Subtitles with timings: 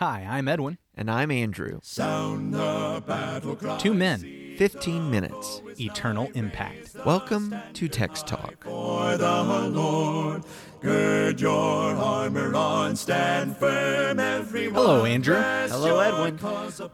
[0.00, 0.78] Hi, I'm Edwin.
[0.94, 1.80] And I'm Andrew.
[1.82, 3.78] Sound the battle cry.
[3.78, 5.60] Two men, 15 minutes.
[5.80, 6.94] eternal impact.
[7.04, 8.62] Welcome to Text Talk.
[8.62, 9.42] For the
[9.72, 10.44] Lord,
[10.80, 14.74] gird your armor on, stand firm, everyone.
[14.76, 15.34] Hello, Andrew.
[15.34, 16.38] Rest Hello, Edwin.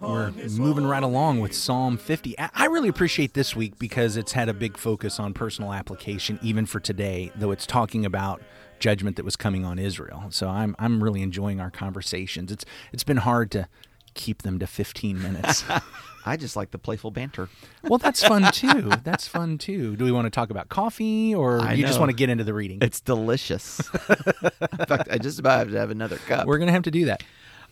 [0.00, 2.39] We're moving right along with Psalm 50.
[2.39, 6.39] I I really appreciate this week because it's had a big focus on personal application,
[6.43, 8.41] even for today, though it's talking about
[8.84, 10.26] judgment that was coming on Israel.
[10.28, 12.52] So I'm I'm really enjoying our conversations.
[12.52, 13.66] It's it's been hard to
[14.12, 15.64] keep them to 15 minutes.
[16.26, 17.48] I just like the playful banter.
[17.82, 18.90] well, that's fun too.
[19.02, 19.96] That's fun too.
[19.96, 22.44] Do we want to talk about coffee or I you just want to get into
[22.44, 22.78] the reading?
[22.82, 23.80] It's delicious.
[24.08, 26.46] In fact, I just about have to have another cup.
[26.46, 27.22] We're going to have to do that.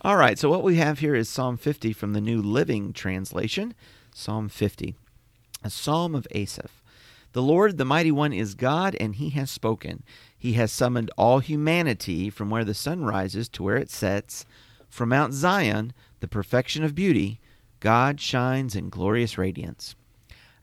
[0.00, 3.74] All right, so what we have here is Psalm 50 from the New Living Translation.
[4.14, 4.96] Psalm 50,
[5.62, 6.81] a psalm of Asaph.
[7.32, 10.02] The Lord, the Mighty One, is God, and He has spoken.
[10.36, 14.44] He has summoned all humanity from where the sun rises to where it sets.
[14.88, 17.40] From Mount Zion, the perfection of beauty,
[17.80, 19.94] God shines in glorious radiance.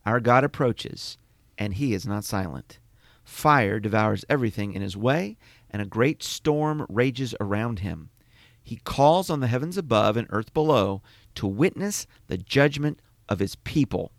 [0.05, 1.17] Our God approaches,
[1.58, 2.77] and He is not silent.
[3.23, 5.38] Fire devours everything in His way,
[5.71, 8.09] and a great storm rages around Him.
[8.61, 11.02] He calls on the heavens above and earth below
[11.33, 14.11] to witness the judgment of his people.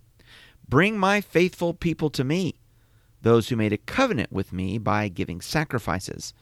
[0.71, 2.55] Bring my faithful people to me,
[3.23, 6.33] those who made a covenant with me by giving sacrifices.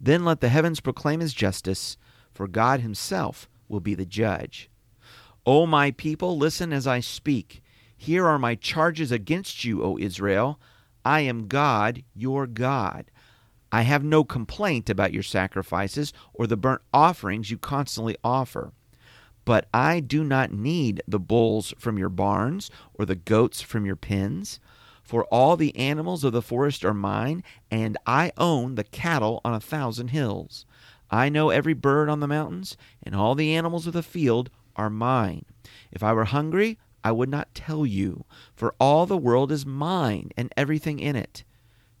[0.00, 1.96] Then let the heavens proclaim his justice,
[2.32, 4.70] for God himself will be the judge.
[5.44, 7.60] O my people, listen as I speak.
[7.96, 10.60] Here are my charges against you, O Israel.
[11.04, 13.10] I am God, your God.
[13.72, 18.72] I have no complaint about your sacrifices or the burnt offerings you constantly offer.
[19.44, 23.96] But I do not need the bulls from your barns or the goats from your
[23.96, 24.60] pens.
[25.02, 29.52] For all the animals of the forest are mine, and I own the cattle on
[29.52, 30.64] a thousand hills.
[31.10, 34.88] I know every bird on the mountains, and all the animals of the field are
[34.88, 35.44] mine.
[35.90, 40.30] If I were hungry, I would not tell you, for all the world is mine
[40.36, 41.44] and everything in it.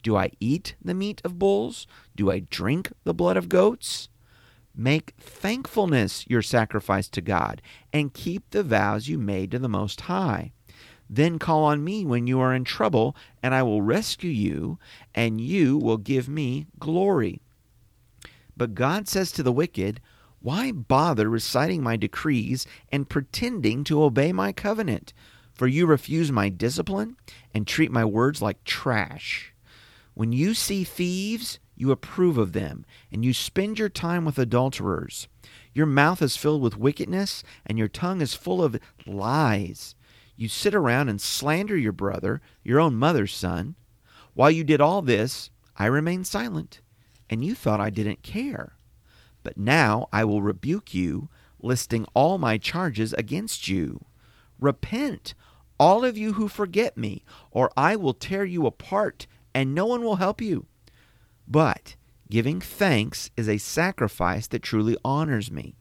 [0.02, 1.86] Do I eat the meat of bulls?
[2.16, 4.08] Do I drink the blood of goats?
[4.74, 7.60] Make thankfulness your sacrifice to God,
[7.92, 10.52] and keep the vows you made to the Most High.
[11.10, 14.78] Then call on me when you are in trouble, and I will rescue you,
[15.14, 17.42] and you will give me glory.
[18.56, 20.00] But God says to the wicked,
[20.40, 25.12] Why bother reciting my decrees and pretending to obey my covenant?
[25.52, 27.16] For you refuse my discipline
[27.52, 29.52] and treat my words like trash.
[30.14, 35.26] When you see thieves, you approve of them, and you spend your time with adulterers.
[35.74, 39.96] Your mouth is filled with wickedness, and your tongue is full of lies.
[40.36, 43.74] You sit around and slander your brother, your own mother's son.
[44.32, 46.82] While you did all this, I remained silent,
[47.28, 48.76] and you thought I didn't care.
[49.42, 54.04] But now I will rebuke you, listing all my charges against you.
[54.60, 55.34] Repent,
[55.80, 60.04] all of you who forget me, or I will tear you apart, and no one
[60.04, 60.66] will help you.
[61.52, 61.96] But
[62.30, 65.76] giving thanks is a sacrifice that truly honors me.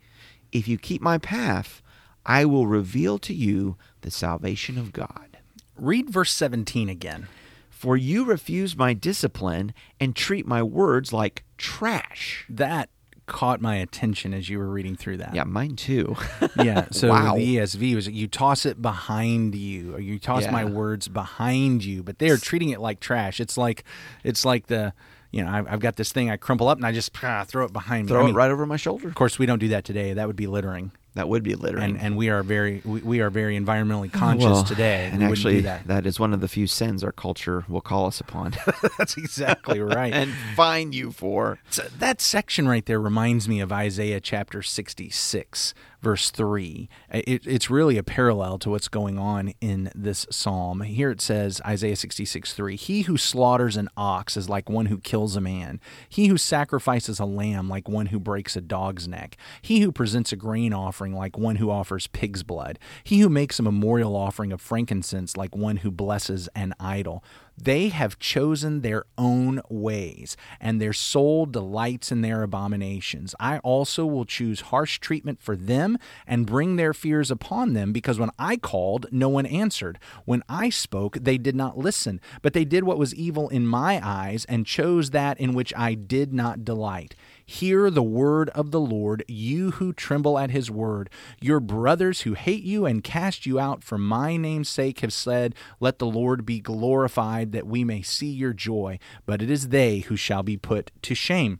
[0.51, 1.81] If you keep my path,
[2.25, 5.37] I will reveal to you the salvation of God.
[5.77, 7.27] Read verse 17 again.
[7.69, 12.45] For you refuse my discipline and treat my words like trash.
[12.49, 12.89] That
[13.27, 15.33] caught my attention as you were reading through that.
[15.33, 16.17] Yeah, mine too.
[16.57, 16.87] Yeah.
[16.91, 17.35] So Wow.
[17.35, 22.03] the ESV was you toss it behind you, or you toss my words behind you,
[22.03, 23.39] but they are treating it like trash.
[23.39, 23.85] It's like
[24.25, 24.93] it's like the
[25.31, 27.65] you know I've, I've got this thing I crumple up and I just ah, throw
[27.65, 28.09] it behind me.
[28.09, 29.07] Throw I mean, it right over my shoulder.
[29.07, 30.13] Of course, we don't do that today.
[30.13, 31.83] That would be littering, That would be littering.
[31.83, 35.09] and and we are very we, we are very environmentally conscious Well, today.
[35.11, 35.87] And we actually, do that.
[35.87, 38.53] that is one of the few sins our culture will call us upon
[38.97, 40.13] That's exactly right.
[40.13, 41.59] and fine you for.
[41.69, 46.89] So that section right there reminds me of Isaiah chapter 66, verse 3.
[47.11, 50.81] It, it's really a parallel to what's going on in this psalm.
[50.81, 54.97] Here it says, Isaiah 66, 3 He who slaughters an ox is like one who
[54.99, 55.79] kills a man.
[56.07, 59.35] He who sacrifices a lamb like one who breaks a dog's neck.
[59.61, 62.77] He who presents a grain offering like one who offers pig's blood.
[63.03, 67.23] He who makes a memorial offering of frankincense like one who blesses an idol.
[67.61, 73.35] They have chosen their own ways, and their soul delights in their abominations.
[73.39, 78.17] I also will choose harsh treatment for them and bring their fears upon them, because
[78.17, 79.99] when I called, no one answered.
[80.25, 83.99] When I spoke, they did not listen, but they did what was evil in my
[84.03, 87.15] eyes and chose that in which I did not delight.
[87.51, 91.09] Hear the word of the Lord, you who tremble at his word.
[91.41, 95.53] Your brothers who hate you and cast you out for my name's sake have said,
[95.81, 98.99] Let the Lord be glorified, that we may see your joy.
[99.25, 101.59] But it is they who shall be put to shame.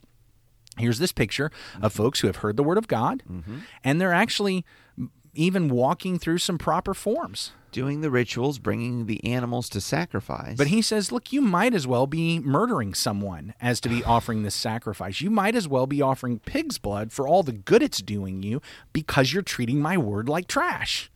[0.77, 2.03] Here's this picture of mm-hmm.
[2.03, 3.57] folks who have heard the word of God, mm-hmm.
[3.83, 4.63] and they're actually
[5.33, 7.51] even walking through some proper forms.
[7.71, 10.57] Doing the rituals, bringing the animals to sacrifice.
[10.57, 14.43] But he says, look, you might as well be murdering someone as to be offering
[14.43, 15.21] this sacrifice.
[15.21, 18.61] You might as well be offering pig's blood for all the good it's doing you
[18.91, 21.09] because you're treating my word like trash.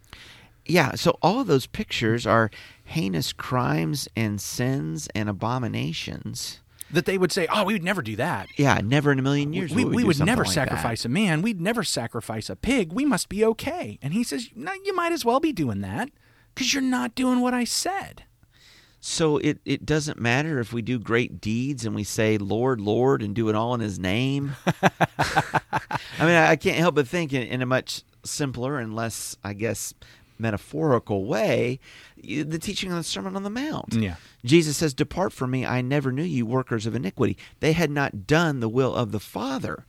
[0.65, 2.49] Yeah, so all of those pictures are
[2.85, 6.61] heinous crimes and sins and abominations.
[6.91, 8.47] That they would say, oh, we would never do that.
[8.57, 9.73] Yeah, never in a million years.
[9.73, 10.69] we, would we do would never like that.
[10.69, 11.41] sacrifice a man.
[11.41, 12.93] We'd never sacrifice a pig.
[12.93, 13.99] We must be okay.
[14.01, 16.09] And he says, no, you might as well be doing that
[16.55, 18.23] because you're not doing what I said.
[18.99, 23.21] So it, it doesn't matter if we do great deeds and we say, Lord, Lord,
[23.21, 24.55] and do it all in His name.
[24.81, 25.61] I
[26.21, 29.93] mean, I can't help but think in, in a much simpler and less, I guess,
[30.39, 31.79] metaphorical way,
[32.17, 33.93] the teaching on the Sermon on the Mount.
[33.93, 34.15] Yeah.
[34.43, 37.37] Jesus says, Depart from me, I never knew you, workers of iniquity.
[37.59, 39.85] They had not done the will of the Father.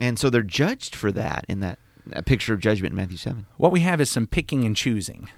[0.00, 3.46] And so they're judged for that in that, that picture of judgment in Matthew 7.
[3.56, 5.28] What we have is some picking and choosing.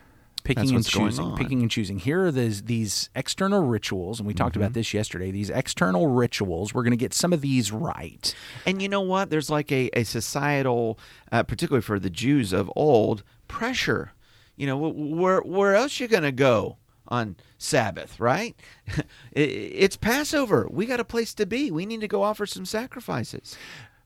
[0.45, 1.99] Picking and going choosing, picking and choosing.
[1.99, 4.63] Here are these these external rituals, and we talked Mm-hmm.
[4.63, 5.31] about this yesterday.
[5.31, 8.35] These external rituals, we're going to get some of these right.
[8.67, 9.31] And you know what?
[9.31, 10.99] There's like a, a societal,
[11.31, 14.13] uh, particularly for the Jews of old, pressure.
[14.57, 16.77] You know, where where else you gonna go
[17.09, 18.55] on Sabbath, right?
[19.33, 20.67] It's Passover.
[20.71, 21.71] We got a place to be.
[21.71, 23.57] We need to go offer some sacrifices.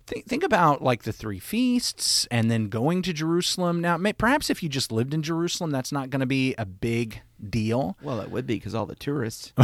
[0.06, 3.80] Think, think about like the three feasts and then going to Jerusalem.
[3.80, 6.66] Now, may, perhaps if you just lived in Jerusalem, that's not going to be a
[6.66, 7.96] big deal.
[8.02, 9.54] Well, it would be because all the tourists,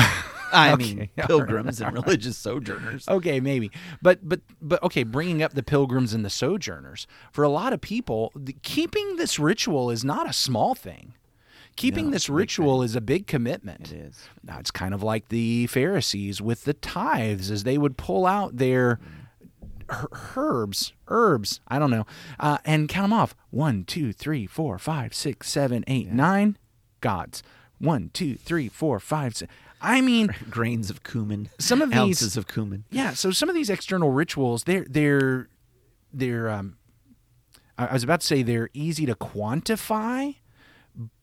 [0.53, 3.07] I mean, Okay, all pilgrims and religious sojourners.
[3.07, 3.71] Okay, maybe,
[4.01, 5.03] but but but okay.
[5.03, 9.39] Bringing up the pilgrims and the sojourners for a lot of people, the, keeping this
[9.39, 11.15] ritual is not a small thing.
[11.77, 13.93] Keeping No, this it's a big ritual is a big commitment.
[13.93, 14.25] It is.
[14.43, 18.57] Now it's kind of like the Pharisees with the tithes, as they would pull out
[18.57, 19.01] their her-
[20.37, 22.07] herbs, herbs, I don't know,
[22.39, 23.35] uh, and count them off.
[23.51, 26.57] One, two, three, four, five, six, seven, eight, nine.
[27.01, 27.43] Gods.
[27.79, 29.51] One, two, three, four, five, six.
[29.81, 31.49] I mean, Grains of cumin.
[31.59, 32.85] Some of these- ounces of cumin.
[32.91, 33.15] yeah.
[33.15, 35.49] So some of these external rituals, they're they're
[36.13, 36.49] they're.
[36.51, 36.77] Um,
[37.79, 40.37] I was about to say they're easy to quantify,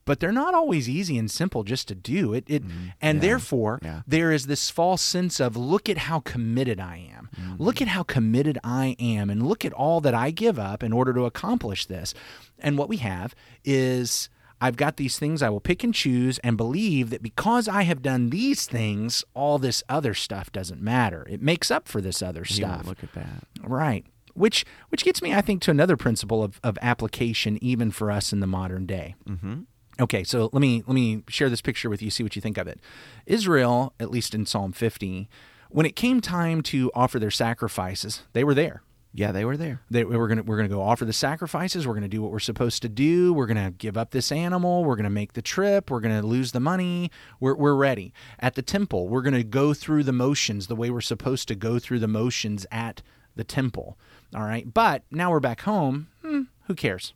[0.04, 2.44] but they're not always easy and simple just to do it.
[2.46, 2.88] It mm-hmm.
[3.00, 4.02] and therefore Yeah.
[4.06, 7.28] there is this false sense of look at how committed I am.
[7.36, 7.62] Mm-hmm.
[7.62, 10.92] Look at how committed I am, and look at all that I give up in
[10.92, 12.14] order to accomplish this.
[12.58, 13.34] And what we have
[13.64, 14.28] is.
[14.60, 18.02] I've got these things I will pick and choose and believe that because I have
[18.02, 21.24] done these things, all this other stuff doesn't matter.
[21.30, 22.84] It makes up for this other stuff.
[22.84, 23.44] look at that.
[23.62, 24.04] Right.
[24.38, 28.32] Which which gets me, I think, to another principle of, of application even for us
[28.32, 29.14] in the modern day.
[29.28, 29.60] Mm-hmm.
[30.00, 32.56] Okay, so let me let me share this picture with you, see what you think
[32.56, 32.80] of it.
[33.26, 35.28] Israel, at least in Psalm 50,
[35.70, 38.82] when it came time to offer their sacrifices, they were there.
[39.12, 39.80] Yeah, they were there.
[39.90, 41.86] They, we're gonna we're gonna go offer the sacrifices.
[41.86, 43.32] We're gonna do what we're supposed to do.
[43.32, 44.84] We're gonna give up this animal.
[44.84, 45.90] We're gonna make the trip.
[45.90, 47.10] We're gonna lose the money.
[47.40, 49.08] We're we're ready at the temple.
[49.08, 52.66] We're gonna go through the motions the way we're supposed to go through the motions
[52.70, 53.02] at
[53.34, 53.98] the temple.
[54.34, 56.08] All right, but now we're back home.
[56.22, 57.14] Hmm, who cares?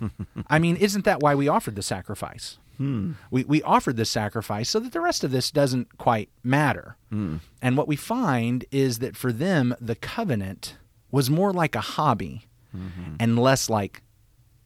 [0.48, 2.58] I mean, isn't that why we offered the sacrifice?
[2.78, 3.12] Hmm.
[3.30, 6.96] We, we offered the sacrifice so that the rest of this doesn't quite matter.
[7.10, 7.36] Hmm.
[7.60, 10.76] And what we find is that for them, the covenant
[11.10, 12.46] was more like a hobby
[12.76, 13.14] mm-hmm.
[13.18, 14.02] and less like,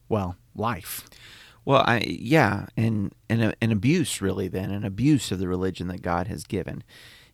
[0.09, 1.07] well, life.
[1.65, 5.87] Well, I yeah, and and a, an abuse really then an abuse of the religion
[5.87, 6.83] that God has given.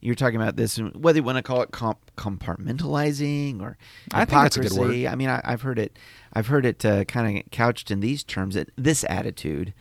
[0.02, 3.78] You're talking about this, and whether you want to call it comp- compartmentalizing or
[4.14, 5.04] I think that's a good hypocrisy.
[5.04, 5.12] word.
[5.12, 5.98] I mean, I, I've heard it.
[6.32, 8.56] I've heard it uh, kind of couched in these terms.
[8.56, 9.74] That this attitude,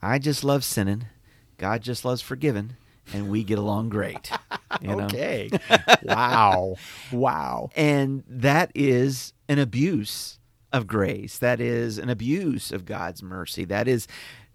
[0.00, 1.06] I just love sinning,
[1.58, 2.76] God just loves forgiving,
[3.12, 4.30] and we get along great.
[4.80, 5.04] You know?
[5.04, 5.50] Okay.
[6.02, 6.76] wow.
[7.12, 7.70] Wow.
[7.74, 10.38] And that is an abuse
[10.72, 11.38] of grace.
[11.38, 13.64] That is an abuse of God's mercy.
[13.64, 14.08] That is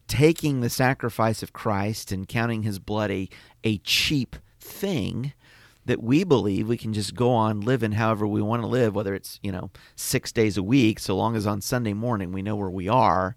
[0.08, 3.30] taking the sacrifice of Christ and counting his blood a,
[3.64, 5.34] a cheap thing
[5.86, 9.16] that we believe we can just go on living however we want to live, whether
[9.16, 12.56] it's, you know, six days a week, so long as on Sunday morning we know
[12.56, 13.36] where we are.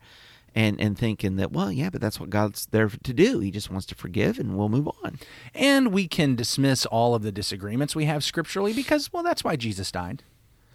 [0.55, 3.71] And, and thinking that well yeah but that's what God's there to do he just
[3.71, 5.19] wants to forgive and we'll move on
[5.55, 9.57] And we can dismiss all of the disagreements we have scripturally because, well, that's why
[9.57, 10.25] Jesus died.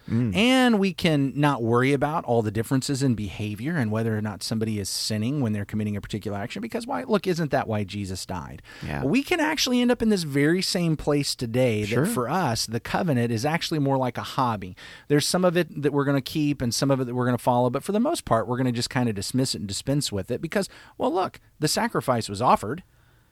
[0.09, 0.35] Mm.
[0.35, 4.41] And we can not worry about all the differences in behavior and whether or not
[4.41, 7.83] somebody is sinning when they're committing a particular action because why look isn't that why
[7.83, 8.61] Jesus died?
[8.85, 9.03] Yeah.
[9.03, 12.05] We can actually end up in this very same place today Sure.
[12.05, 14.75] that for us the covenant is actually more like a hobby.
[15.09, 17.25] There's some of it that we're going to keep and some of it that we're
[17.25, 19.55] going to follow, but for the most part we're going to just kind of dismiss
[19.55, 22.83] it and dispense with it because well look, the sacrifice was offered.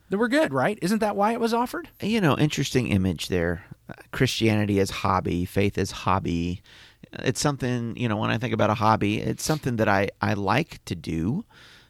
[0.08, 0.78] That were good, right?
[0.82, 1.88] Isn't that why it was offered?
[2.00, 3.64] You know, interesting image there.
[4.12, 6.62] Christianity as hobby, faith as hobby.
[7.12, 10.34] It's something, you know, when I think about a hobby, it's something that I, I
[10.34, 11.44] like to do.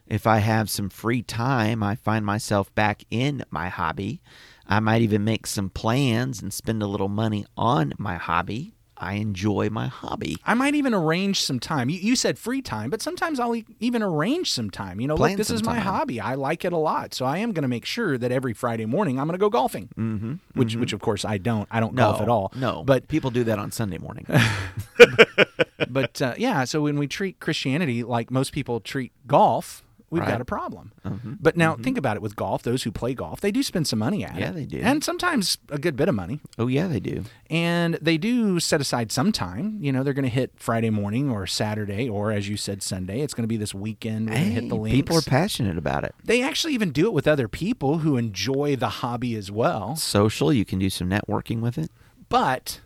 [0.05, 4.21] If I have some free time, I find myself back in my hobby.
[4.65, 8.73] I might even make some plans and spend a little money on my hobby.
[8.99, 10.37] I enjoy my hobby.
[10.45, 11.89] I might even arrange some time.
[11.89, 14.99] You, you said free time, but sometimes I'll e- even arrange some time.
[14.99, 15.83] You know, Plan look, this is my time.
[15.83, 16.19] hobby.
[16.19, 18.85] I like it a lot, so I am going to make sure that every Friday
[18.85, 19.89] morning I'm going to go golfing.
[19.97, 21.67] Mm-hmm, which, which of course I don't.
[21.71, 22.51] I don't golf at all.
[22.55, 24.25] No, but people do that on Sunday morning.
[25.89, 26.63] but uh, yeah.
[26.63, 30.29] So when we treat Christianity like most people treat golf, we've Right.
[30.31, 30.93] got a problem.
[31.05, 31.33] Mm-hmm.
[31.39, 31.83] But now mm-hmm.
[31.83, 32.63] think about it with golf.
[32.63, 34.39] Those who play golf, they do spend some money at it.
[34.39, 34.79] Yeah, they do.
[34.81, 36.39] and sometimes a good bit of money.
[36.57, 37.23] oh yeah, they do.
[37.49, 39.77] And they do set aside some time.
[39.81, 43.21] You know, they're going to hit Friday morning or Saturday, or as you said, Sunday.
[43.21, 44.29] It's going to be this weekend.
[44.29, 44.95] We're hit the links.
[44.95, 46.13] people are passionate about it.
[46.23, 49.95] they actually even do it with other people who enjoy the hobby as well.
[49.95, 51.89] Social, you can do some networking with it.
[52.29, 52.81] But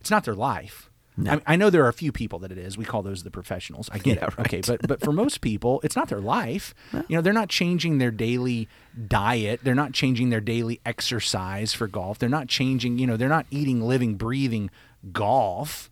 [0.00, 0.90] it's not their life.
[1.16, 1.32] No.
[1.32, 2.78] I, I know there are a few people that it is.
[2.78, 3.90] We call those the professionals.
[3.92, 4.38] I get Yeah, it.
[4.38, 6.74] Okay, but but for most people, it's not their life.
[6.92, 8.68] You know, they're not changing their daily
[9.08, 9.60] diet.
[9.62, 12.18] They're not changing their daily exercise for golf.
[12.18, 12.98] They're not changing.
[12.98, 14.70] You know, they're not eating, living, breathing
[15.12, 15.90] golf.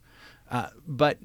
[0.49, 1.17] Uh, but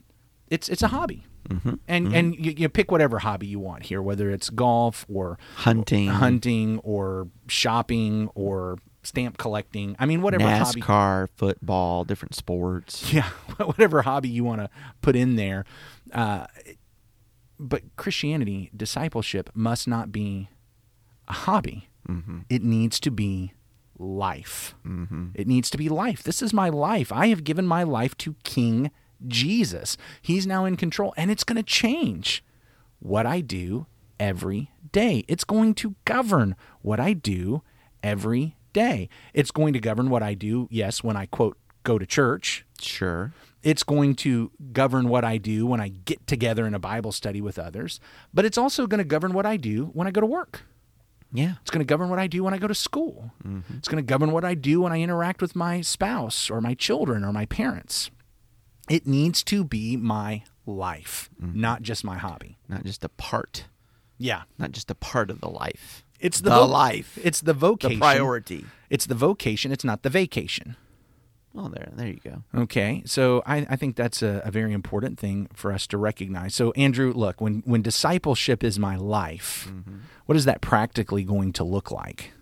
[0.49, 1.25] it's it's a hobby.
[1.49, 1.75] Mm-hmm.
[1.89, 6.09] And and you, you pick whatever hobby you want here, whether it's golf or Hunting.
[6.09, 9.97] hunting or shopping or stamp collecting.
[9.99, 10.81] I mean, whatever hobby.
[10.81, 13.13] NASCAR, football, different sports.
[13.13, 14.71] Yeah, whatever hobby you want to
[15.01, 15.65] put in there.
[16.13, 16.47] Uh,
[17.59, 20.49] but Christianity, discipleship, must not be
[21.29, 21.89] a hobby.
[22.49, 23.53] It needs to be
[23.99, 24.75] life.
[25.35, 26.23] It needs to be life.
[26.23, 27.11] This is my life.
[27.11, 28.91] I have given my life to King
[29.27, 29.97] Jesus.
[30.23, 32.45] He's now in control, and it's going to change
[33.01, 33.87] what I do
[34.21, 35.25] every day.
[35.27, 37.63] It's going to govern what I do
[38.03, 39.09] every day.
[39.35, 42.65] It's going to govern what I do, yes, when I quote, go to church.
[42.81, 43.33] Sure.
[43.63, 47.41] It's going to govern what I do when I get together in a Bible study
[47.41, 47.99] with others,
[48.33, 50.63] but it's also going to govern what I do when I go to work.
[51.33, 51.55] Yeah.
[51.63, 53.33] It's going to govern what I do when I go to school.
[53.45, 53.79] Mm-hmm.
[53.79, 56.75] It's going to govern what I do when I interact with my spouse or my
[56.75, 58.11] children or my parents.
[58.89, 61.61] It needs to be my life, mm-hmm.
[61.61, 62.59] not just my hobby.
[62.69, 63.67] Not just a part,
[64.19, 64.43] Yeah.
[64.59, 66.05] not just a part of the life.
[66.21, 67.19] It's the, The vo- life.
[67.23, 67.99] It's the vocation.
[67.99, 68.67] The priority.
[68.91, 69.73] It's the vocation.
[69.73, 70.77] It's not the vacation.
[71.59, 72.43] Oh, there, there you go.
[72.55, 76.55] Okay, so I, I think that's a, a very important thing for us to recognize.
[76.55, 80.01] So, Andrew, look, when, when discipleship is my life, mm-hmm.
[80.27, 82.33] what is that practically going to look like?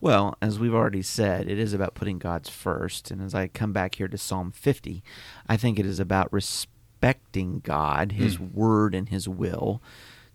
[0.00, 3.10] Well, as we've already said, it is about putting God's first.
[3.10, 5.02] And as I come back here to Psalm 50,
[5.48, 8.52] I think it is about respecting God, His hmm.
[8.52, 9.82] word, and His will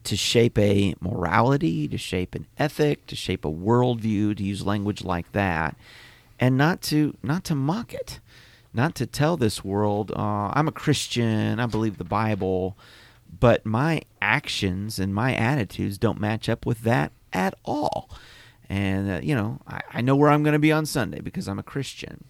[0.03, 5.03] to shape a morality, to shape an ethic, to shape a worldview, to use language
[5.03, 5.75] like that,
[6.39, 8.19] and not to not to mock it,
[8.73, 12.77] not to tell this world, uh, "I'm a Christian, I believe the Bible,"
[13.39, 18.09] but my actions and my attitudes don't match up with that at all.
[18.69, 21.47] And uh, you know, I, I know where I'm going to be on Sunday because
[21.47, 22.23] I'm a Christian,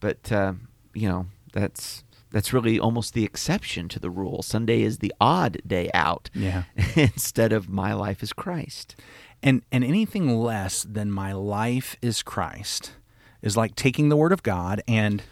[0.00, 0.54] but uh,
[0.94, 4.42] you know that's that's really almost the exception to the rule.
[4.42, 6.30] Sunday is the odd day out.
[6.34, 6.64] Yeah.
[6.96, 8.96] instead of my life is Christ.
[9.42, 12.92] And, and anything less than my life is Christ
[13.40, 15.22] is like taking the Word of God and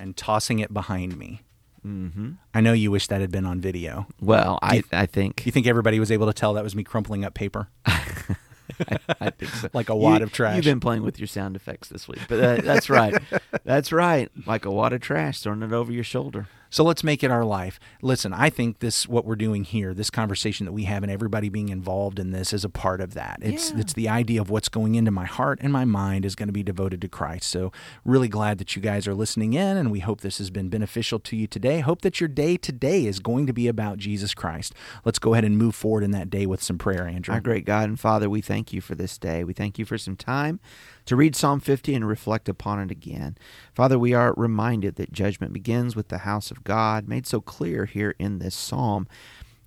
[0.00, 1.42] and tossing it behind me.
[1.84, 2.32] Mm-hmm.
[2.54, 4.06] I know you wish that had been on video.
[4.20, 6.84] Well, I you- I think You think everybody was able to tell that was me
[6.84, 7.68] crumpling up paper?
[9.20, 9.68] I think so.
[9.72, 10.56] Like a wad You- of trash.
[10.56, 13.14] You've been playing with your sound effects this week, but uh, that's right.
[13.64, 14.30] That's right.
[14.46, 16.48] Like a wad of trash, throwing it over your shoulder.
[16.70, 17.80] So let's make it our life.
[18.02, 21.48] Listen, I think this what we're doing here, this conversation that we have and everybody
[21.48, 23.38] being involved in this is a part of that.
[23.42, 23.78] It's Yeah.
[23.80, 26.52] it's the idea of what's going into my heart and my mind is going to
[26.52, 27.48] be devoted to Christ.
[27.50, 27.72] So
[28.04, 31.18] really glad that you guys are listening in and we hope this has been beneficial
[31.20, 31.80] to you today.
[31.80, 34.74] Hope that your day today is going to be about Jesus Christ.
[35.04, 37.34] Let's go ahead and move forward in that day with some prayer, Andrew.
[37.34, 39.44] Our great God and Father, we thank you for this day.
[39.44, 40.60] We thank you for some time
[41.08, 43.38] to read Psalm 50 and reflect upon it again.
[43.74, 47.86] Father, we are reminded that judgment begins with the house of God, made so clear
[47.86, 49.08] here in this psalm.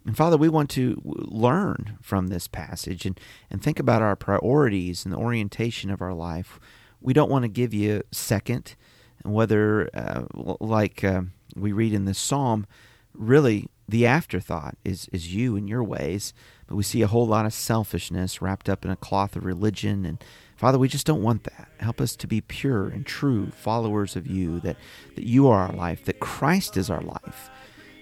[0.06, 3.20] And Father, we want to learn from this passage and,
[3.50, 6.60] and think about our priorities and the orientation of our life.
[7.02, 8.76] We don't want to give you second,
[9.24, 11.24] whether, uh, like uh,
[11.56, 12.68] we read in this psalm,
[13.14, 16.34] really the afterthought is, is you and your ways.
[16.68, 20.06] But we see a whole lot of selfishness wrapped up in a cloth of religion.
[20.06, 20.24] And
[20.56, 21.70] Father, we just don't want that.
[21.80, 24.78] Help us to be pure and true followers of you, that,
[25.16, 27.50] that you are our life, that Christ is our life,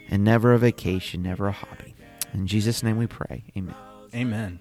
[0.10, 1.96] and never a vacation, never a hobby.
[2.34, 3.44] In Jesus' name we pray.
[3.58, 3.76] Amen.
[4.14, 4.60] Amen.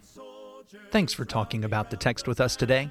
[0.90, 2.90] Thanks for talking about the text with us today.